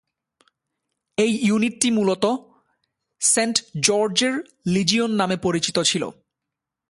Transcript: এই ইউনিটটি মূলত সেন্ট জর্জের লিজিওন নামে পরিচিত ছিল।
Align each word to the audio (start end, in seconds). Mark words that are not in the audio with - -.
এই 1.17 1.31
ইউনিটটি 1.47 1.89
মূলত 1.91 2.23
সেন্ট 3.21 3.55
জর্জের 3.79 4.35
লিজিওন 4.65 5.11
নামে 5.11 5.37
পরিচিত 5.37 5.77
ছিল। 5.79 6.03